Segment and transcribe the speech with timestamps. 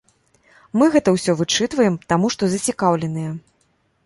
[0.81, 3.31] Мы гэта ўсё вычытваем, таму што зацікаўленыя.